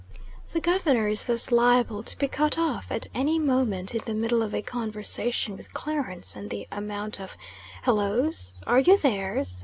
[0.53, 4.41] The Governor is thus liable to be cut off at any moment in the middle
[4.41, 7.37] of a conversation with Clarence, and the amount of
[7.83, 9.59] "Hellos" "Are you theres?"